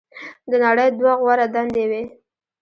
[0.49, 2.03] "د نړۍ دوه غوره دندې وې.